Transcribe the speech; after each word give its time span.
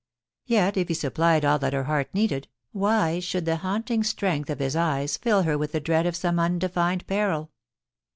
Yet 0.47 0.77
if 0.77 0.87
he 0.87 0.95
supplied 0.95 1.45
all 1.45 1.59
that 1.59 1.73
her 1.73 1.83
heart 1.83 2.09
needed, 2.15 2.47
why 2.71 3.19
should 3.19 3.45
the 3.45 3.57
haunting 3.57 4.03
strength 4.03 4.49
of 4.49 4.57
his 4.57 4.75
eyes 4.75 5.15
fill 5.15 5.43
her 5.43 5.59
with 5.59 5.73
the 5.73 5.79
dread 5.79 6.07
of 6.07 6.15
some 6.15 6.39
undefined 6.39 7.05
peril 7.05 7.51